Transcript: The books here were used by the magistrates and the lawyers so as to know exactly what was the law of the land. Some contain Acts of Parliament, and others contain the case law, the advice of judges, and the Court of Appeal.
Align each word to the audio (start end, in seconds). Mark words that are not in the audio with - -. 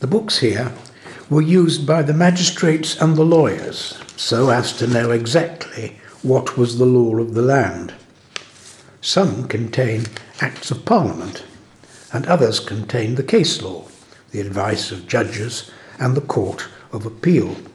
The 0.00 0.06
books 0.06 0.38
here 0.38 0.72
were 1.28 1.42
used 1.42 1.84
by 1.84 2.02
the 2.02 2.14
magistrates 2.14 2.94
and 3.00 3.16
the 3.16 3.24
lawyers 3.24 3.98
so 4.16 4.50
as 4.50 4.72
to 4.74 4.86
know 4.86 5.10
exactly 5.10 5.98
what 6.22 6.56
was 6.56 6.78
the 6.78 6.86
law 6.86 7.16
of 7.16 7.34
the 7.34 7.42
land. 7.42 7.94
Some 9.00 9.48
contain 9.48 10.06
Acts 10.40 10.70
of 10.70 10.84
Parliament, 10.84 11.44
and 12.12 12.26
others 12.26 12.60
contain 12.60 13.16
the 13.16 13.24
case 13.24 13.60
law, 13.60 13.86
the 14.30 14.40
advice 14.40 14.92
of 14.92 15.08
judges, 15.08 15.70
and 15.98 16.16
the 16.16 16.20
Court 16.20 16.68
of 16.92 17.04
Appeal. 17.04 17.56